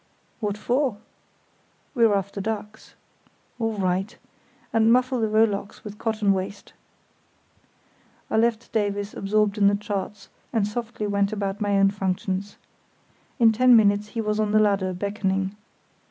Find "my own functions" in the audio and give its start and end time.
11.61-12.57